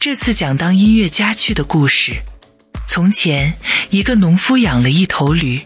[0.00, 2.22] 这次讲当音乐家去的故事。
[2.88, 3.52] 从前，
[3.90, 5.60] 一个农夫养了一头驴，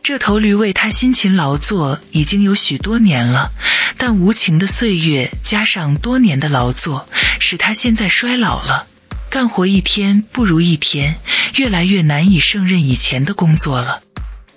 [0.00, 3.50] 这头驴为他辛勤劳作已经有许多年了，
[3.98, 7.04] 但无情的岁月加上多年的劳作，
[7.40, 8.86] 使他现在衰老了，
[9.28, 11.16] 干活一天不如一天，
[11.56, 14.02] 越来越难以胜任以前的工作了。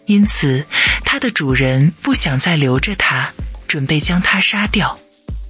[0.05, 0.63] 因此，
[1.04, 3.34] 它的主人不想再留着它，
[3.68, 4.99] 准备将它杀掉。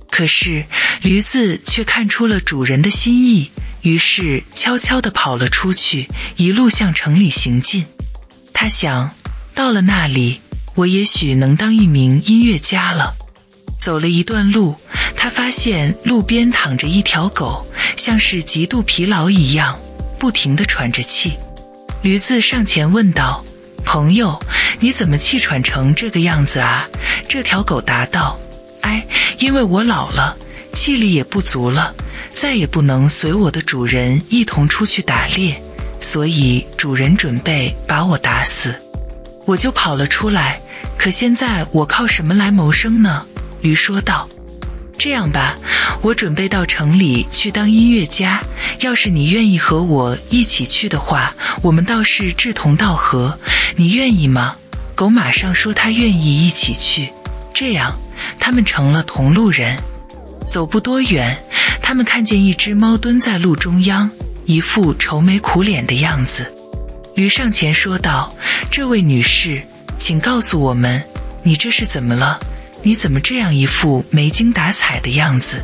[0.09, 0.63] 可是，
[1.01, 3.51] 驴子却看出了主人的心意，
[3.81, 7.85] 于是悄悄地跑了出去，一路向城里行进。
[8.53, 9.11] 他想，
[9.53, 10.41] 到了那里，
[10.75, 13.15] 我也许能当一名音乐家了。
[13.79, 14.75] 走了一段路，
[15.15, 17.65] 他发现路边躺着一条狗，
[17.95, 19.79] 像是极度疲劳一样，
[20.19, 21.37] 不停地喘着气。
[22.01, 23.43] 驴子上前问道。
[23.85, 24.37] 朋友，
[24.81, 26.85] 你怎么气喘成这个样子啊？
[27.29, 28.37] 这条狗答道
[28.81, 29.07] ：“哎，
[29.39, 30.35] 因为我老了，
[30.73, 31.95] 气力也不足了，
[32.37, 35.59] 再也不能随我的主人一同出去打猎，
[35.99, 38.75] 所以主人准备把我打死，
[39.43, 40.61] 我就跑了出来。
[40.99, 43.25] 可现在我靠什么来谋生呢？”
[43.59, 44.29] 驴说道。
[44.99, 45.55] 这样吧，
[46.03, 48.39] 我准备到城里去当音乐家。
[48.81, 53.35] 要是你愿意和我一起去的话，我们倒是志同道合。
[53.75, 54.55] 你愿意吗？
[54.93, 57.11] 狗马上说他愿意一起去。
[57.51, 57.97] 这样，
[58.39, 59.75] 他们成了同路人。
[60.47, 61.37] 走不多远，
[61.87, 64.11] 他们看见一只猫蹲在路中央，
[64.43, 66.53] 一副愁眉苦脸的样子。
[67.15, 68.35] 驴上前说道
[68.69, 69.61] ：“这位女士，
[69.97, 71.01] 请告诉我们，
[71.43, 72.37] 你这是怎么了？”
[72.83, 75.63] 你怎么这样一副没精打采的样子？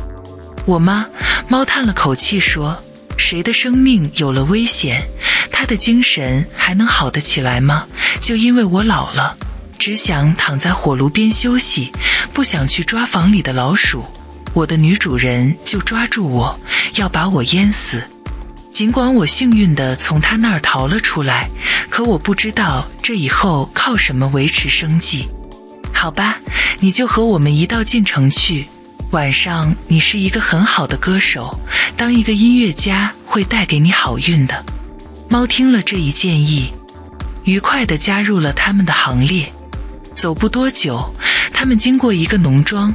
[0.64, 1.06] 我吗？
[1.46, 2.82] 猫叹了口气说
[3.18, 5.06] ：“谁的生命有了危险，
[5.52, 7.86] 他的精神还能好得起来吗？
[8.22, 9.36] 就因为我老了，
[9.78, 11.92] 只想躺在火炉边休息，
[12.32, 14.06] 不想去抓房里的老鼠，
[14.54, 16.58] 我的女主人就抓住我
[16.94, 18.02] 要把我淹死。
[18.70, 21.50] 尽管我幸运地从他那儿逃了出来，
[21.90, 25.28] 可我不知道这以后靠什么维持生计。”
[25.92, 26.38] 好吧，
[26.80, 28.66] 你就和我们一道进城去。
[29.10, 31.58] 晚上你是一个很好的歌手，
[31.96, 34.64] 当一个音乐家会带给你好运的。
[35.28, 36.72] 猫听了这一建议，
[37.44, 39.52] 愉快地加入了他们的行列。
[40.16, 41.14] 走不多久，
[41.52, 42.92] 他们经过一个农庄，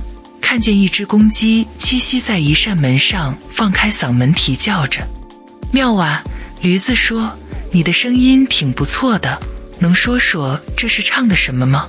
[0.50, 5.08] 看见一只公鸡栖息在一扇门上，放开嗓门啼叫着。
[5.72, 6.24] 妙啊！
[6.64, 7.38] 驴子说
[7.72, 9.40] ：“你的声音挺不错的，
[9.78, 11.88] 能说说这是唱的什么吗？”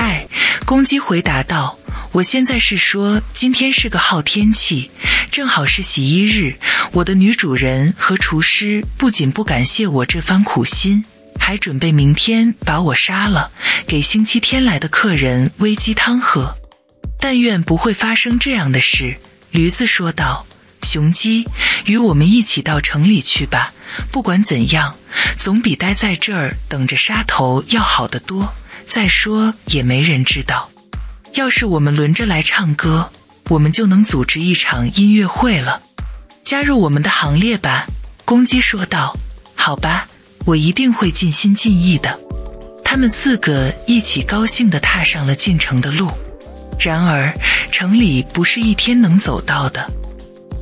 [0.00, 0.26] 哎，
[0.64, 1.78] 公鸡回答道
[2.12, 4.90] ：“我现在是说，今天是个好天气，
[5.30, 6.56] 正好是洗衣日。
[6.92, 11.04] 我的女主人和厨师不仅不感谢我这番苦心，
[11.38, 13.50] 还准备明天把我杀了，
[13.86, 16.56] 给星期天来的客人煨鸡汤喝。
[17.22, 19.16] 但愿不会发生这样的事。”
[19.50, 20.44] 驴子说道。
[20.82, 21.46] “雄鸡，
[21.86, 23.72] 与我们一起到城里去吧。
[24.10, 24.96] 不管怎样，
[25.38, 28.52] 总比待在这儿等着杀头要好得多。”
[28.84, 30.70] 再说也没人知道，
[31.34, 33.12] 要是我们轮着来唱歌，
[33.48, 35.80] 我们就能组织一场音乐会了。
[36.44, 37.86] 加入我们的行列吧，
[38.24, 39.16] 公鸡说道。
[39.54, 40.08] 好吧，
[40.44, 42.18] 我一定会尽心尽意的。
[42.84, 46.10] 他们四个一起高兴地踏上了进城的路。
[46.78, 47.32] 然而，
[47.70, 49.88] 城里不是一天能走到的，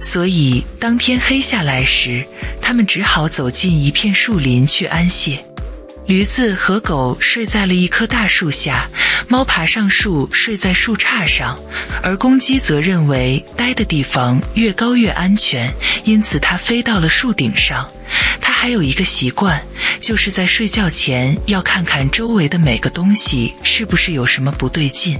[0.00, 2.26] 所以当天黑下来时，
[2.60, 5.42] 他们只好走进一片树林去安歇。
[6.06, 8.88] 驴子和狗睡在了一棵大树下，
[9.28, 11.56] 猫爬上树睡在树杈上，
[12.02, 15.72] 而公鸡则认为待的地方越高越安全，
[16.04, 17.88] 因此它飞到了树顶上。
[18.40, 19.62] 它还有一个习惯，
[20.00, 25.16] 就是在睡觉前要看看周围的每个东西是不是有什么不对劲。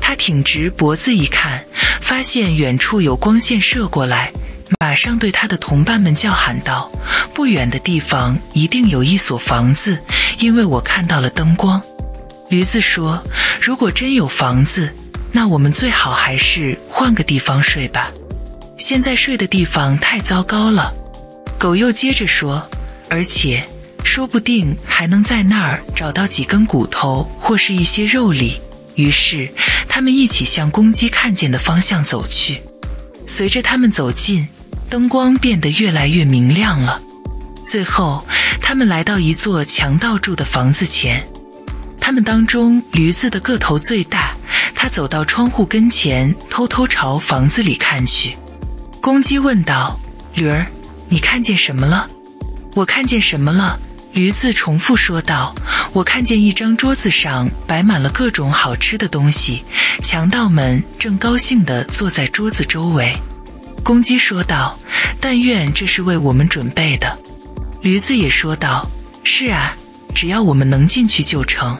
[0.00, 1.64] 他挺直脖子一看，
[2.00, 4.32] 发现远处有光线射过来。
[4.80, 6.90] 马上对他的同伴们叫喊道
[7.32, 9.98] ：“不远的地方一定有一所房子，
[10.38, 11.80] 因为我看到了灯光。”
[12.48, 13.22] 驴子说
[13.60, 14.90] ：“如果真有房子，
[15.32, 18.10] 那我们最好还是换个地方睡吧。
[18.78, 20.92] 现在睡的地方太糟糕了。”
[21.58, 22.66] 狗又接着说
[23.08, 23.64] ：“而且，
[24.02, 28.60] 说不定还能在那儿找到几根骨头或是一些肉粒。”
[28.96, 29.48] 于是，
[29.94, 32.60] 他们一起向公鸡看见的方向走去。
[33.26, 34.48] 随着他们走近，
[34.90, 37.00] 灯光变得越来越明亮了。
[37.64, 38.26] 最后，
[38.60, 41.24] 他们来到一座强盗住的房子前。
[42.00, 44.34] 他们当中，驴子的个头最大，
[44.74, 48.36] 他走到窗户跟前，偷偷朝房子里看去。
[49.00, 49.96] 公鸡问道
[50.34, 50.66] ：“驴儿，
[51.08, 52.10] 你看见什么了
[52.74, 53.78] ？”“我看见什么了？”
[54.14, 55.52] 驴子重复说道
[55.92, 59.64] ：“我看见一张桌子上摆满了各种好吃的东西，
[60.04, 63.12] 强盗们正高兴地坐在桌子周围。”
[63.82, 64.78] 公鸡说道
[65.20, 67.18] ：“但愿这是为我们准备的。”
[67.82, 68.88] 驴子也说道
[69.24, 69.76] ：“是啊，
[70.14, 71.76] 只要我们能进去就成。”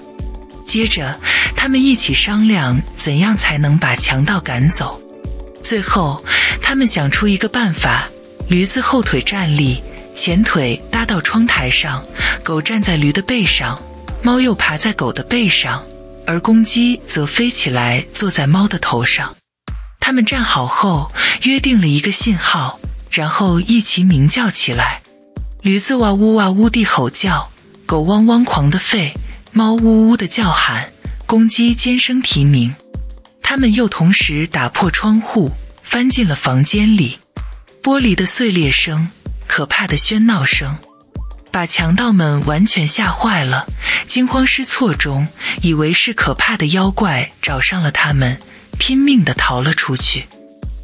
[0.67, 1.17] 接着，
[1.55, 5.01] 他们一起商量怎样才能把强盗赶走。
[5.63, 6.23] 最后，
[6.61, 8.09] 他们想出一个办法：
[8.49, 9.81] 驴子后腿站立，
[10.15, 12.03] 前腿搭到窗台上，
[12.43, 13.81] 狗站在驴的背上，
[14.23, 15.85] 猫又爬在狗的背上，
[16.27, 19.35] 而公鸡则飞起来坐在猫的头上。
[20.01, 21.11] 他们站好后，
[21.43, 22.79] 约定了一个信号，
[23.11, 25.03] 然后一起鸣叫起来。
[25.63, 27.51] 驴子哇呜哇呜地吼叫，
[27.87, 29.13] 狗汪汪狂的吠，
[29.53, 30.93] 猫呜呜的叫喊，
[31.27, 32.75] 公鸡尖声啼鸣。
[33.43, 35.51] 他们又同时打破窗户，
[35.83, 37.19] 翻进了房间里。
[37.83, 39.09] 玻璃的碎裂声，
[39.47, 40.77] 可怕的喧闹声，
[41.51, 43.67] 把强盗们完全吓坏了。
[44.07, 45.29] 惊慌失措中，
[45.63, 48.39] 以为是可怕的妖怪找上了他们。
[48.77, 50.27] 拼命地逃了出去。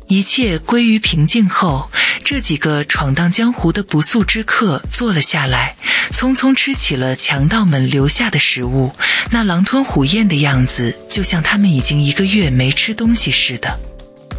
[0.07, 1.91] 一切归于平静后，
[2.25, 5.77] 这几个闯荡江湖的不速之客坐了下来，
[6.13, 8.93] 匆匆吃起了强盗们留下的食物。
[9.31, 13.79] 那狼吞虎咽的样子，就像他们已经一个月没吃东西似的。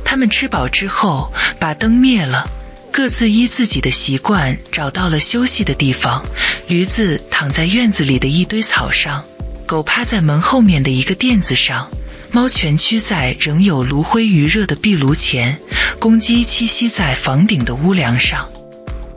[0.04, 2.50] 他们吃饱之后，把灯灭了，
[2.92, 6.24] 各自依自己的习惯找到了休息的地方。
[6.68, 9.24] 驴子躺在院子里的一堆草上，
[9.66, 11.90] 狗趴在门后面的一个垫子上。
[12.34, 15.58] 猫蜷曲在仍有炉灰余热的壁炉前，
[16.00, 18.48] 公鸡栖息在房顶的屋梁上。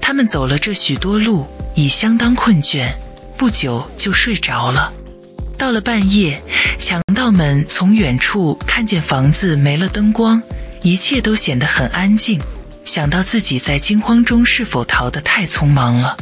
[0.00, 2.92] 他们走了这许多路，已相当困倦，
[3.36, 4.92] 不久就睡着了。
[5.56, 6.42] 到了半夜，
[6.80, 10.42] 强盗们从远处看见房子没了灯光，
[10.82, 12.40] 一切都显得很安静。
[12.84, 16.16] 想到自己在惊慌中是否逃得太匆忙了，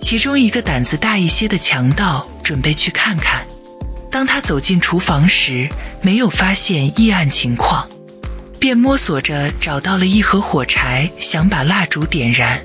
[0.00, 3.44] 其中一个胆子大一些的强盗准备去看看。
[4.10, 5.68] 当他走进厨房时，
[6.00, 7.88] 没有发现异案情况，
[8.60, 12.62] 便摸索着找到了一盒火柴，想把蜡烛点燃。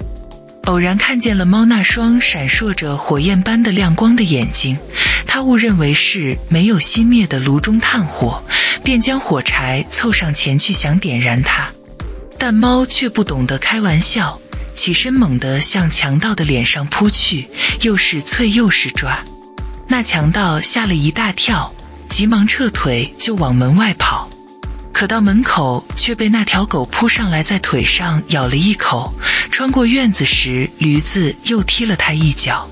[0.66, 4.78] 偶然看见了猫那双闪烁着火焰般的亮光的眼睛，
[5.26, 8.44] 他误认为是没有熄灭的炉中炭火，
[8.84, 11.72] 便将火柴凑上前去想点燃它。
[12.40, 14.40] 但猫却不懂得开玩笑，
[14.74, 17.48] 起身猛地向强盗的脸上扑去，
[17.82, 19.20] 又是啐又是抓。
[19.88, 21.72] 那强盗吓了一大跳，
[22.10, 24.30] 急忙撤腿就往门外跑，
[24.94, 29.14] 可到门口却被那条狗扑上来，在腿上咬了一口。
[29.52, 32.70] 穿过院子时，驴子又踢了他一脚。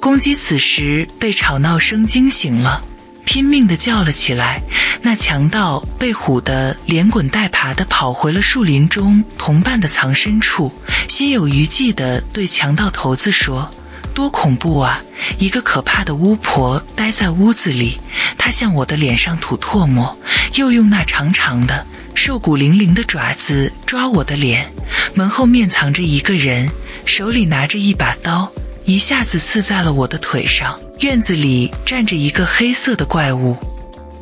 [0.00, 2.82] 公鸡此时被吵闹声惊醒了，
[3.26, 4.62] 拼命地叫了起来。
[5.02, 10.72] 那强盗被唬得连滚带爬地跑回了树林中同伴的藏身处，
[11.08, 13.70] 心有余悸地对强盗头子说。
[14.14, 15.02] 多恐怖啊！
[15.38, 18.00] 一个可怕的巫婆待在屋子里，
[18.38, 20.16] 她向我的脸上吐唾沫，
[20.54, 24.72] 又用那长长的、瘦骨嶙峋的爪子抓我的脸。
[25.12, 26.70] 门后面藏着一个人，
[27.04, 28.50] 手里拿着一把刀，
[28.86, 30.80] 一下子刺在了我的腿上。
[31.00, 33.54] 院子里站着一个黑色的怪物，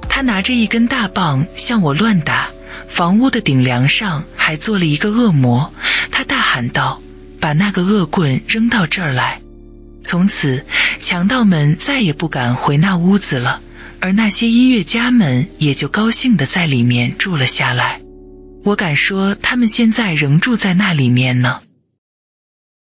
[0.08, 2.48] 他拿着一根大棒向我乱打。
[2.88, 5.72] 房屋的顶梁上还坐了一个恶魔，
[6.10, 7.00] 他大喊道
[7.40, 9.40] ：“把那个恶棍扔到这儿来！”
[10.02, 10.64] 从此，
[11.00, 13.60] 强盗们再也不敢回那屋子了，
[14.00, 18.00] 而那些音乐家们也就高兴地在里面住了下来。
[18.64, 21.60] 我敢说，他们现在仍住在那里面呢。